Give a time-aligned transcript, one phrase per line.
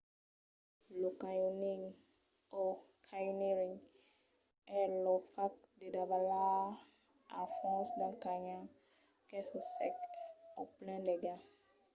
[1.01, 1.83] lo canyoning
[2.61, 2.63] o:
[3.07, 3.75] canyoneering
[4.79, 6.63] es lo fach de davalar
[7.37, 8.65] al fons d'un canyon
[9.27, 9.95] qu'es o sec
[10.59, 11.35] o plen d'aiga